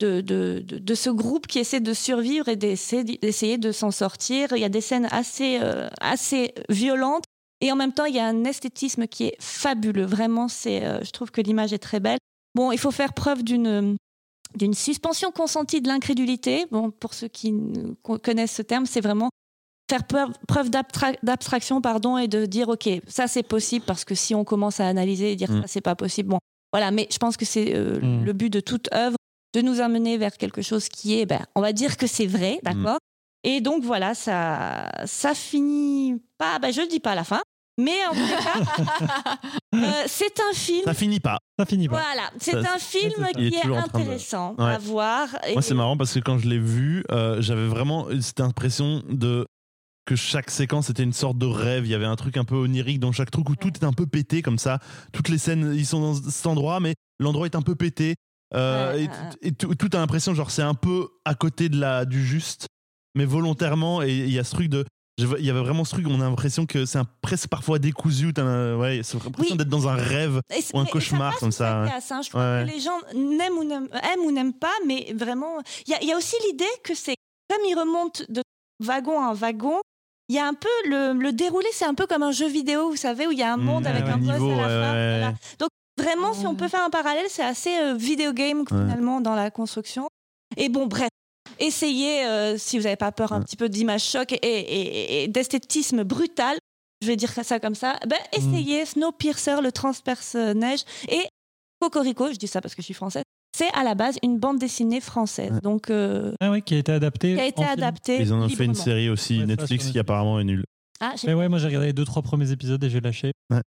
[0.00, 4.48] de, de, ce groupe qui essaie de survivre et d'essayer d'essayer de s'en sortir.
[4.52, 7.24] Il y a des scènes assez, euh, assez violentes.
[7.60, 10.06] Et en même temps, il y a un esthétisme qui est fabuleux.
[10.06, 12.18] Vraiment, c'est, euh, je trouve que l'image est très belle.
[12.54, 13.96] Bon, il faut faire preuve d'une
[14.56, 16.66] d'une suspension consentie de l'incrédulité.
[16.72, 17.54] Bon, pour ceux qui
[18.22, 19.30] connaissent ce terme, c'est vraiment
[19.88, 20.70] faire preuve,
[21.22, 24.88] d'abstraction, pardon, et de dire ok, ça c'est possible parce que si on commence à
[24.88, 25.60] analyser et dire Mm.
[25.62, 26.38] ça c'est pas possible, bon,
[26.72, 26.90] voilà.
[26.90, 28.24] Mais je pense que c'est euh, Mm.
[28.24, 29.16] le but de toute œuvre
[29.54, 32.58] de nous amener vers quelque chose qui est, ben, on va dire que c'est vrai,
[32.64, 32.98] d'accord?
[33.42, 36.58] Et donc voilà, ça, ça finit pas.
[36.60, 37.40] Ben, je le dis pas à la fin,
[37.80, 39.38] mais en tout cas,
[39.74, 40.82] euh, c'est un film.
[40.84, 41.38] Ça finit pas.
[41.58, 42.00] Ça finit pas.
[42.02, 44.72] Voilà, c'est un film est qui est de- intéressant Ouais.
[44.74, 45.28] à voir.
[45.48, 49.02] Et- Moi, c'est marrant parce que quand je l'ai vu, euh, j'avais vraiment cette impression
[49.08, 49.46] de
[50.06, 51.86] que chaque séquence était une sorte de rêve.
[51.86, 53.92] Il y avait un truc un peu onirique dans chaque truc où tout est un
[53.92, 54.78] peu pété comme ça.
[55.12, 58.14] Toutes les scènes, ils sont dans cet endroit, mais l'endroit est un peu pété.
[58.54, 61.68] Euh, Ouais, et, ouais, et tout, tout a l'impression, genre, c'est un peu à côté
[61.68, 62.66] de la, du juste,
[63.14, 64.02] mais volontairement.
[64.02, 64.84] Et il y a ce truc de.
[65.38, 68.26] Il y avait vraiment ce truc, on a l'impression que c'est un, presque parfois décousu.
[68.26, 69.56] ouais, c'est l'impression Oui.
[69.56, 70.40] d'être dans un rêve.
[70.74, 71.88] Ou un ça cauchemar passe comme ça, ouais.
[71.88, 72.20] casse, hein.
[72.22, 75.58] Je crois Ouais, que les gens n'aiment ou n'aiment, aiment ou n'aiment pas, mais vraiment,
[75.86, 77.16] il y a, il y a aussi l'idée que c'est
[77.48, 78.42] comme ils remontent de
[78.82, 79.80] wagon en wagon.
[80.28, 82.88] Il y a un peu le, le déroulé, c'est un peu comme un jeu vidéo,
[82.90, 84.54] vous savez, où il y a un monde Mmh, avec ouais, un boss niveau, à
[84.54, 84.92] la ouais, fin.
[84.92, 85.26] ouais, voilà.
[85.30, 85.34] ouais.
[85.58, 89.34] Donc vraiment, si on peut faire un parallèle, c'est assez euh, vidéo game finalement dans
[89.34, 90.08] la construction.
[90.56, 91.08] Et bon, bref,
[91.58, 93.44] essayez, euh, si vous n'avez pas peur un Ouais.
[93.44, 96.56] petit peu d'image choc et, et- et d'esthétisme brutal,
[97.02, 101.22] je vais dire ça comme ça, ben, essayez Snowpiercer, le transperce-neige et
[101.80, 103.22] Cocorico, je dis ça parce que je suis française,
[103.56, 105.50] c'est à la base une bande dessinée française.
[105.52, 105.60] Ouais.
[105.62, 107.34] Donc, euh, Ah ouais, qui a été adapté.
[107.34, 108.20] qui a été adaptée.
[108.20, 110.64] Ils en ont fait une série aussi, Ouais, Netflix, qui apparemment est nulle.
[111.00, 113.32] Ah, j'ai- Mais ouais, moi j'ai regardé les deux trois premiers épisodes et j'ai lâché.
[113.50, 113.62] Ouais.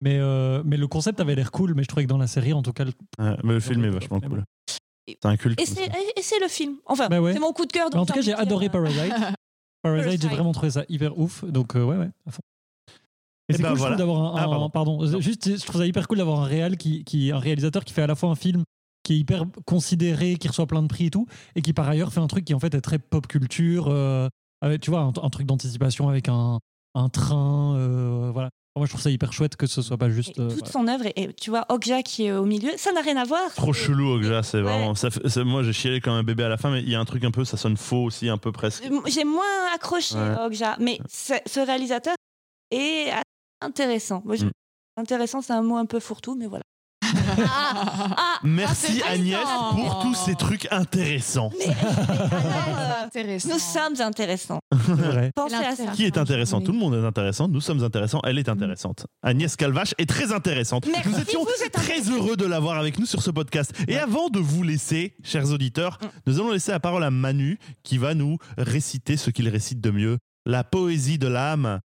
[0.00, 2.52] Mais, euh, mais le concept avait l'air cool, mais je trouvais que dans la série,
[2.52, 2.90] en tout cas, le-
[3.24, 4.42] Ouais, mais le film est vachement cool.
[5.08, 5.60] C'est un culte.
[5.60, 5.66] Et
[6.22, 6.76] c'est le film.
[6.86, 7.32] Enfin, Bah ouais.
[7.32, 7.88] c'est mon coup de cœur.
[7.94, 9.12] En tout cas, j'ai adoré euh, Parasite.
[9.82, 11.44] Parasite, j'ai vraiment trouvé ça hyper ouf.
[11.44, 12.42] Donc, euh, ouais, ouais, à fond.
[13.48, 13.96] Et Eh c'est ben cool, je voilà.
[13.96, 14.70] trouve, d'avoir un, Ah, un- pardon.
[14.70, 15.20] pardon.
[15.20, 18.02] Juste, je trouve ça hyper cool d'avoir un réal qui, qui, un réalisateur qui fait
[18.02, 18.62] à la fois un film
[19.02, 22.12] qui est hyper considéré, qui reçoit plein de prix et tout, et qui par ailleurs
[22.12, 24.28] fait un truc qui en fait est très pop culture, euh,
[24.60, 26.60] avec, tu vois, un, un truc d'anticipation avec un,
[26.94, 28.50] un train, euh, voilà.
[28.74, 30.30] Moi, je trouve ça hyper chouette que ce soit pas juste.
[30.38, 30.72] et euh, toute voilà.
[30.72, 33.24] son œuvre, et, et tu vois, Okja qui est au milieu, ça n'a rien à
[33.24, 33.52] voir.
[33.54, 34.62] Trop chelou, Okja, c'est Ouais.
[34.62, 34.94] vraiment.
[34.94, 36.94] Ça fait- ça- moi, j'ai chialé comme un bébé à la fin, mais il y
[36.94, 38.84] a un truc un peu, ça sonne faux aussi, un peu presque.
[38.86, 40.36] Euh, J'ai moins accroché Ouais.
[40.46, 42.14] Okja, mais ce ce réalisateur
[42.70, 43.10] est
[43.60, 44.22] intéressant.
[44.24, 44.50] Moi, je- Mm.
[44.98, 46.64] Intéressant, c'est un mot un peu fourre-tout, mais voilà.
[47.38, 49.12] Ah, ah, Merci intéressant.
[49.12, 49.38] Agnès
[49.72, 51.50] pour tous ces trucs intéressants.
[51.58, 53.48] mais, mais alors, Intéressant.
[53.52, 54.60] nous sommes intéressants.
[54.86, 55.32] C'est vrai.
[55.34, 55.86] Pensez à ça.
[55.94, 56.58] Qui est intéressant?
[56.58, 56.64] Oui.
[56.64, 57.48] Tout le monde est intéressant.
[57.48, 58.20] Nous sommes intéressants.
[58.24, 59.06] Elle est intéressante.
[59.22, 60.86] Agnès Calvache est très intéressante.
[60.90, 63.72] Merci, nous étions vous êtes très heureux de l'avoir avec nous sur ce podcast.
[63.88, 66.06] Et avant de vous laisser, chers auditeurs, Mm.
[66.26, 69.90] nous allons laisser la parole à Manu qui va nous réciter ce qu'il récite de
[69.90, 71.80] mieux la poésie de l'âme.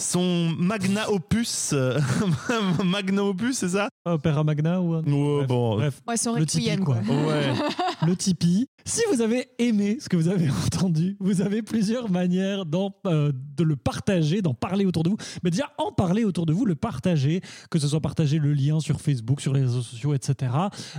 [0.00, 2.00] Son magna opus, euh,
[2.84, 3.88] magna opus, c'est ça?
[4.06, 5.02] Opéra Magna ou un...
[5.02, 5.76] Ouais, Bref, bon.
[5.76, 6.00] bref.
[6.08, 6.96] Ouais, son Le requiem, quoi.
[7.06, 7.14] quoi.
[7.14, 7.52] Ouais.
[8.06, 8.66] le Tipeee.
[8.84, 12.64] Si vous avez aimé ce que vous avez entendu, vous avez plusieurs manières
[13.06, 15.16] euh, de le partager, d'en parler autour de vous.
[15.44, 18.80] Mais déjà, en parler autour de vous, le partager, que ce soit partager le lien
[18.80, 20.52] sur Facebook, sur les réseaux sociaux, etc.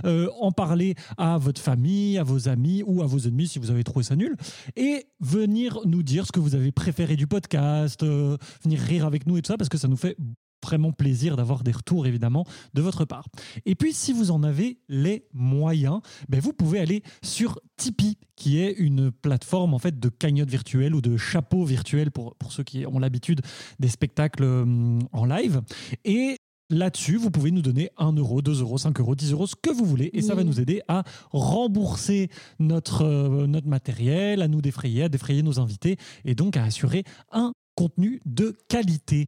[0.04, 3.70] Euh, en parler à votre famille, à vos amis ou à vos ennemis si vous
[3.70, 4.36] avez trouvé ça nul.
[4.76, 9.26] Et venir nous dire ce que vous avez préféré du podcast, euh, venir rire avec
[9.26, 10.16] nous et tout ça, parce que ça nous fait
[10.64, 12.44] vraiment plaisir d'avoir des retours évidemment
[12.74, 13.26] de votre part.
[13.66, 18.60] Et puis si vous en avez les moyens, ben, vous pouvez aller sur Tipeee, qui
[18.60, 22.62] est une plateforme en fait de cagnotte virtuelle ou de chapeau virtuel pour, pour ceux
[22.62, 23.40] qui ont l'habitude
[23.78, 25.60] des spectacles hum, en live.
[26.04, 26.36] Et
[26.72, 29.68] Là-dessus, vous pouvez nous donner 1 euro, 2 euros, 5 euros, 10 euros, ce que
[29.68, 30.08] vous voulez.
[30.14, 35.10] Et ça va nous aider à rembourser notre, euh, notre matériel, à nous défrayer, à
[35.10, 39.26] défrayer nos invités et donc à assurer un contenu de qualité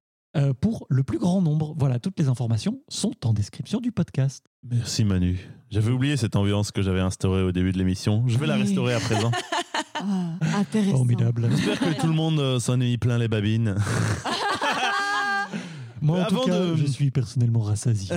[0.61, 1.75] pour le plus grand nombre.
[1.79, 4.45] Voilà, toutes les informations sont en description du podcast.
[4.69, 5.39] Merci Manu.
[5.71, 8.25] J'avais oublié cette ambiance que j'avais instaurée au début de l'émission.
[8.27, 9.31] Je vais la restaurer à présent.
[9.97, 10.97] Ah, intéressant.
[10.99, 11.49] Formidable.
[11.51, 13.77] J'espère que tout le monde euh, s'en est mis plein les babines.
[16.03, 18.15] Moi, en Avant tout cas, de- je suis personnellement rassasié.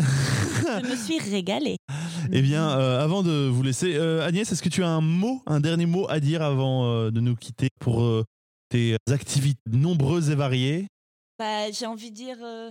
[0.84, 1.78] Je me suis régalée.
[2.34, 5.42] Eh bien, euh, avant de vous laisser, euh, Agnès, est-ce que tu as un mot,
[5.46, 8.26] un dernier mot à dire avant euh, de nous quitter pour euh,
[8.70, 10.88] tes activités nombreuses et variées?
[11.40, 12.70] Bah, J'ai envie de dire, euh,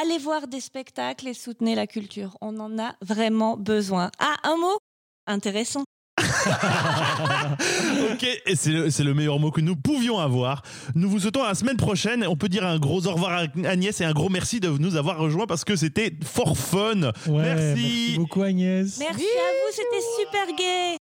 [0.00, 2.36] allez voir des spectacles et soutenez la culture.
[2.40, 4.10] On en a vraiment besoin.
[4.18, 4.78] Ah, un mot?
[5.26, 5.84] Intéressant.
[8.12, 10.62] ok, et c'est le, c'est le meilleur mot que nous pouvions avoir.
[10.94, 12.26] Nous vous souhaitons à la semaine prochaine.
[12.26, 14.96] On peut dire un gros au revoir à Agnès et un gros merci de nous
[14.96, 17.12] avoir rejoints parce que c'était fort fun.
[17.26, 17.82] Ouais, Merci.
[17.82, 18.98] merci beaucoup Agnès.
[18.98, 20.96] Merci à vous, c'était super gai.